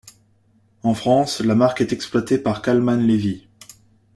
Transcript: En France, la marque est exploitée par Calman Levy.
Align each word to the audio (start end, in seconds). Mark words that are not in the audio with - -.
En 0.81 0.95
France, 0.95 1.41
la 1.41 1.53
marque 1.53 1.81
est 1.81 1.93
exploitée 1.93 2.39
par 2.39 2.63
Calman 2.63 3.05
Levy. 3.05 3.47